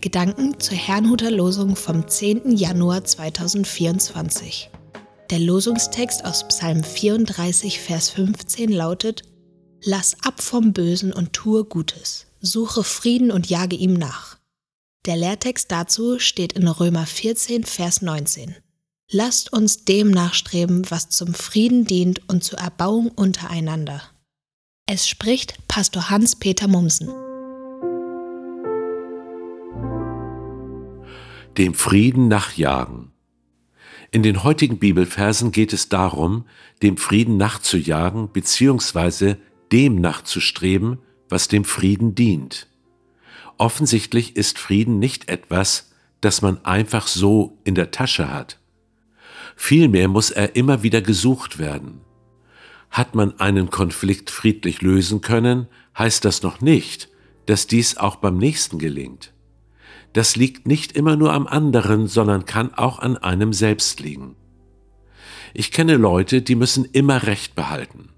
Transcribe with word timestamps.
Gedanken 0.00 0.58
zur 0.58 0.78
Herrnhuter 0.78 1.30
Losung 1.30 1.76
vom 1.76 2.08
10. 2.08 2.56
Januar 2.56 3.04
2024. 3.04 4.70
Der 5.28 5.38
Losungstext 5.38 6.24
aus 6.24 6.48
Psalm 6.48 6.82
34, 6.82 7.80
Vers 7.80 8.08
15 8.08 8.72
lautet: 8.72 9.24
Lass 9.82 10.16
ab 10.24 10.40
vom 10.40 10.72
Bösen 10.72 11.12
und 11.12 11.34
tue 11.34 11.64
Gutes, 11.64 12.26
suche 12.40 12.82
Frieden 12.82 13.30
und 13.30 13.50
jage 13.50 13.76
ihm 13.76 13.92
nach. 13.92 14.38
Der 15.04 15.16
Lehrtext 15.16 15.70
dazu 15.70 16.18
steht 16.18 16.54
in 16.54 16.66
Römer 16.66 17.04
14, 17.04 17.64
Vers 17.64 18.00
19. 18.00 18.56
Lasst 19.12 19.52
uns 19.52 19.84
dem 19.84 20.10
nachstreben, 20.10 20.90
was 20.90 21.10
zum 21.10 21.34
Frieden 21.34 21.84
dient 21.84 22.26
und 22.26 22.42
zur 22.42 22.58
Erbauung 22.58 23.08
untereinander. 23.08 24.02
Es 24.86 25.06
spricht 25.06 25.68
Pastor 25.68 26.08
Hans-Peter 26.08 26.68
Mumsen. 26.68 27.29
Dem 31.58 31.74
Frieden 31.74 32.28
nachjagen. 32.28 33.10
In 34.12 34.22
den 34.22 34.42
heutigen 34.42 34.78
Bibelversen 34.78 35.52
geht 35.52 35.72
es 35.72 35.88
darum, 35.88 36.44
dem 36.82 36.96
Frieden 36.96 37.36
nachzujagen 37.36 38.28
bzw. 38.28 39.36
dem 39.72 40.00
nachzustreben, 40.00 40.98
was 41.28 41.48
dem 41.48 41.64
Frieden 41.64 42.14
dient. 42.14 42.68
Offensichtlich 43.58 44.36
ist 44.36 44.58
Frieden 44.58 44.98
nicht 44.98 45.28
etwas, 45.28 45.92
das 46.20 46.42
man 46.42 46.64
einfach 46.64 47.06
so 47.06 47.58
in 47.64 47.74
der 47.74 47.90
Tasche 47.90 48.32
hat. 48.32 48.58
Vielmehr 49.56 50.08
muss 50.08 50.30
er 50.30 50.56
immer 50.56 50.82
wieder 50.82 51.02
gesucht 51.02 51.58
werden. 51.58 52.00
Hat 52.90 53.14
man 53.14 53.38
einen 53.38 53.70
Konflikt 53.70 54.30
friedlich 54.30 54.82
lösen 54.82 55.20
können, 55.20 55.68
heißt 55.96 56.24
das 56.24 56.42
noch 56.42 56.60
nicht, 56.60 57.08
dass 57.46 57.66
dies 57.66 57.96
auch 57.96 58.16
beim 58.16 58.38
nächsten 58.38 58.78
gelingt 58.78 59.32
das 60.12 60.36
liegt 60.36 60.66
nicht 60.66 60.92
immer 60.92 61.16
nur 61.16 61.32
am 61.32 61.46
anderen, 61.46 62.06
sondern 62.06 62.44
kann 62.44 62.74
auch 62.74 62.98
an 62.98 63.16
einem 63.16 63.52
selbst 63.52 64.00
liegen. 64.00 64.36
Ich 65.54 65.72
kenne 65.72 65.96
Leute, 65.96 66.42
die 66.42 66.54
müssen 66.54 66.84
immer 66.84 67.24
Recht 67.24 67.54
behalten. 67.54 68.10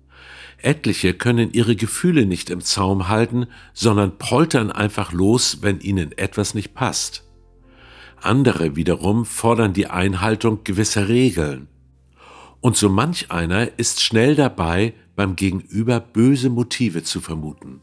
Etliche 0.59 1.15
können 1.15 1.53
ihre 1.53 1.77
Gefühle 1.77 2.25
nicht 2.25 2.51
im 2.51 2.61
Zaum 2.61 3.09
halten, 3.09 3.47
sondern 3.73 4.19
poltern 4.19 4.71
einfach 4.71 5.13
los, 5.13 5.59
wenn 5.61 5.81
ihnen 5.81 6.13
etwas 6.17 6.55
nicht 6.55 6.75
passt. 6.75 7.25
Andere 8.21 8.77
wiederum 8.77 9.25
fordern 9.25 9.73
die 9.73 9.89
Einhaltung 9.89 10.63
gewisser 10.63 11.09
Regeln. 11.09 11.69
Und 12.61 12.77
so 12.77 12.89
manch 12.89 13.33
einer 13.33 13.77
ist 13.79 14.01
schnell 14.01 14.37
dabei, 14.37 14.95
beim 15.17 15.35
Gegenüber 15.35 15.99
böse 15.99 16.49
Motive 16.49 17.03
zu 17.03 17.21
vermuten. 17.21 17.81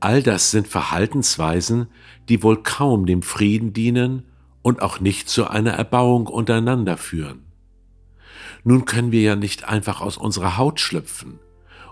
All 0.00 0.22
das 0.22 0.50
sind 0.50 0.66
Verhaltensweisen, 0.66 1.88
die 2.28 2.42
wohl 2.42 2.62
kaum 2.62 3.06
dem 3.06 3.22
Frieden 3.22 3.72
dienen 3.72 4.24
und 4.62 4.82
auch 4.82 5.00
nicht 5.00 5.28
zu 5.28 5.48
einer 5.48 5.72
Erbauung 5.72 6.26
untereinander 6.26 6.96
führen. 6.96 7.44
Nun 8.64 8.84
können 8.84 9.12
wir 9.12 9.22
ja 9.22 9.36
nicht 9.36 9.64
einfach 9.64 10.00
aus 10.00 10.16
unserer 10.16 10.56
Haut 10.56 10.80
schlüpfen. 10.80 11.38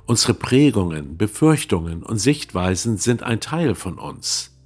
Unsere 0.06 0.34
Prägungen, 0.34 1.18
Befürchtungen 1.18 2.02
und 2.02 2.18
Sichtweisen 2.18 2.96
sind 2.96 3.22
ein 3.22 3.40
Teil 3.40 3.74
von 3.74 3.98
uns. 3.98 4.58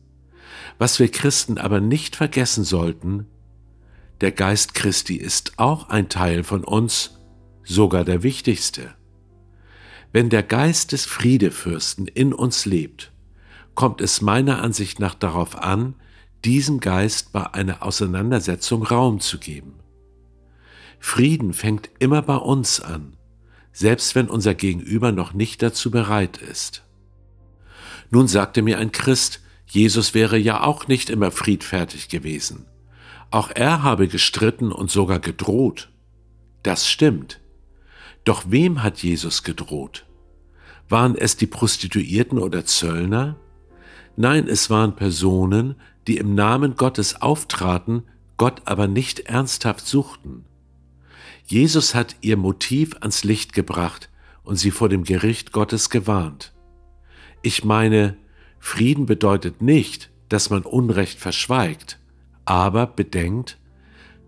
Was 0.78 0.98
wir 0.98 1.10
Christen 1.10 1.58
aber 1.58 1.80
nicht 1.80 2.16
vergessen 2.16 2.64
sollten, 2.64 3.26
der 4.20 4.32
Geist 4.32 4.74
Christi 4.74 5.16
ist 5.16 5.54
auch 5.58 5.88
ein 5.88 6.08
Teil 6.08 6.44
von 6.44 6.62
uns, 6.62 7.18
sogar 7.64 8.04
der 8.04 8.22
wichtigste. 8.22 8.94
Wenn 10.12 10.28
der 10.28 10.42
Geist 10.42 10.92
des 10.92 11.06
Friedefürsten 11.06 12.06
in 12.06 12.32
uns 12.32 12.66
lebt, 12.66 13.11
kommt 13.74 14.00
es 14.00 14.20
meiner 14.20 14.62
Ansicht 14.62 15.00
nach 15.00 15.14
darauf 15.14 15.56
an, 15.56 15.94
diesem 16.44 16.80
Geist 16.80 17.32
bei 17.32 17.52
einer 17.54 17.82
Auseinandersetzung 17.82 18.82
Raum 18.82 19.20
zu 19.20 19.38
geben. 19.38 19.74
Frieden 20.98 21.52
fängt 21.52 21.90
immer 21.98 22.22
bei 22.22 22.36
uns 22.36 22.80
an, 22.80 23.16
selbst 23.72 24.14
wenn 24.14 24.28
unser 24.28 24.54
Gegenüber 24.54 25.12
noch 25.12 25.32
nicht 25.32 25.62
dazu 25.62 25.90
bereit 25.90 26.38
ist. 26.38 26.84
Nun 28.10 28.28
sagte 28.28 28.62
mir 28.62 28.78
ein 28.78 28.92
Christ, 28.92 29.40
Jesus 29.66 30.14
wäre 30.14 30.36
ja 30.36 30.62
auch 30.62 30.86
nicht 30.86 31.08
immer 31.08 31.30
friedfertig 31.30 32.08
gewesen. 32.08 32.66
Auch 33.30 33.50
er 33.54 33.82
habe 33.82 34.08
gestritten 34.08 34.70
und 34.70 34.90
sogar 34.90 35.18
gedroht. 35.18 35.90
Das 36.62 36.88
stimmt. 36.88 37.40
Doch 38.24 38.44
wem 38.48 38.82
hat 38.82 39.02
Jesus 39.02 39.42
gedroht? 39.42 40.06
Waren 40.88 41.16
es 41.16 41.36
die 41.36 41.46
Prostituierten 41.46 42.38
oder 42.38 42.66
Zöllner? 42.66 43.36
Nein, 44.16 44.48
es 44.48 44.70
waren 44.70 44.96
Personen, 44.96 45.76
die 46.06 46.18
im 46.18 46.34
Namen 46.34 46.76
Gottes 46.76 47.22
auftraten, 47.22 48.02
Gott 48.36 48.62
aber 48.64 48.86
nicht 48.86 49.20
ernsthaft 49.20 49.86
suchten. 49.86 50.44
Jesus 51.46 51.94
hat 51.94 52.16
ihr 52.20 52.36
Motiv 52.36 52.94
ans 53.00 53.24
Licht 53.24 53.52
gebracht 53.52 54.10
und 54.42 54.56
sie 54.56 54.70
vor 54.70 54.88
dem 54.88 55.04
Gericht 55.04 55.52
Gottes 55.52 55.90
gewarnt. 55.90 56.52
Ich 57.42 57.64
meine, 57.64 58.16
Frieden 58.58 59.06
bedeutet 59.06 59.62
nicht, 59.62 60.10
dass 60.28 60.50
man 60.50 60.62
Unrecht 60.62 61.18
verschweigt, 61.18 61.98
aber 62.44 62.86
bedenkt, 62.86 63.58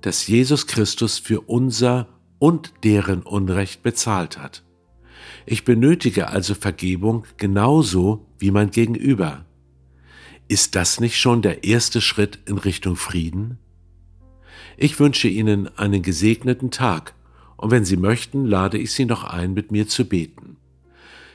dass 0.01 0.27
Jesus 0.27 0.67
Christus 0.67 1.19
für 1.19 1.41
unser 1.41 2.09
und 2.39 2.73
deren 2.85 3.23
Unrecht 3.23 3.83
bezahlt 3.83 4.39
hat. 4.39 4.63
Ich 5.47 5.65
benötige 5.65 6.29
also 6.29 6.55
Vergebung 6.55 7.25
genauso 7.37 8.27
wie 8.39 8.51
mein 8.51 8.71
Gegenüber. 8.71 9.45
Ist 10.47 10.75
das 10.75 11.01
nicht 11.01 11.19
schon 11.19 11.41
der 11.41 11.65
erste 11.65 12.03
Schritt 12.03 12.39
in 12.45 12.59
Richtung 12.59 12.97
Frieden? 12.97 13.59
Ich 14.77 15.01
wünsche 15.01 15.29
Ihnen 15.29 15.69
einen 15.79 16.03
gesegneten 16.03 16.71
Tag 16.71 17.15
und 17.57 17.71
wenn 17.71 17.87
Sie 17.87 17.97
möchten, 17.97 18.45
lade 18.45 18.77
ich 18.77 18.93
Sie 18.93 19.07
noch 19.07 19.25
ein, 19.25 19.55
mit 19.55 19.73
mir 19.73 19.89
zu 19.89 20.05
beten. 20.05 20.57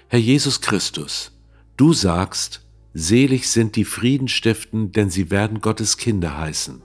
Herr 0.10 0.20
Jesus 0.20 0.62
Christus, 0.62 1.32
du 1.76 1.94
sagst, 1.94 2.66
selig 2.94 3.50
sind 3.50 3.76
die 3.76 3.86
Friedenstiften, 3.86 4.92
denn 4.92 5.10
sie 5.10 5.32
werden 5.32 5.62
Gottes 5.62 5.98
Kinder 5.98 6.38
heißen. 6.38 6.82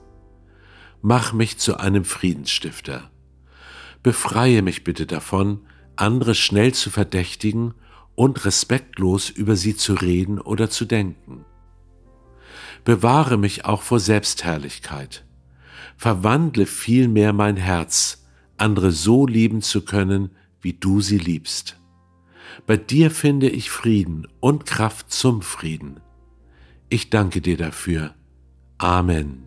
Mach 1.01 1.33
mich 1.33 1.59
zu 1.59 1.77
einem 1.77 2.05
Friedensstifter. 2.05 3.11
Befreie 4.01 4.61
mich 4.61 4.83
bitte 4.83 5.05
davon, 5.05 5.61
andere 5.95 6.33
schnell 6.33 6.73
zu 6.73 6.89
verdächtigen 6.89 7.75
und 8.15 8.45
respektlos 8.45 9.29
über 9.29 9.55
sie 9.55 9.75
zu 9.75 9.93
reden 9.93 10.39
oder 10.39 10.69
zu 10.69 10.85
denken 10.85 11.45
bewahre 12.85 13.37
mich 13.37 13.65
auch 13.65 13.81
vor 13.81 13.99
Selbstherrlichkeit. 13.99 15.25
Verwandle 15.97 16.65
vielmehr 16.65 17.33
mein 17.33 17.57
Herz, 17.57 18.25
andere 18.57 18.91
so 18.91 19.27
lieben 19.27 19.61
zu 19.61 19.83
können, 19.83 20.29
wie 20.61 20.73
du 20.73 21.01
sie 21.01 21.17
liebst. 21.17 21.77
Bei 22.65 22.77
dir 22.77 23.11
finde 23.11 23.49
ich 23.49 23.69
Frieden 23.69 24.27
und 24.39 24.65
Kraft 24.65 25.11
zum 25.11 25.41
Frieden. 25.41 25.99
Ich 26.87 27.09
danke 27.09 27.41
dir 27.41 27.57
dafür. 27.57 28.13
Amen. 28.77 29.43